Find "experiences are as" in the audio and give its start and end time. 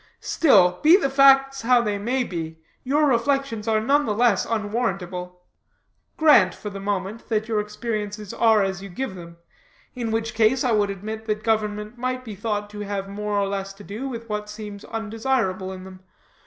7.59-8.81